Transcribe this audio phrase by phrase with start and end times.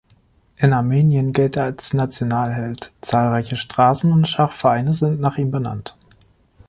[0.57, 5.95] In Armenien gilt er als Nationalheld, zahlreiche Straßen und Schachvereine sind nach ihm benannt.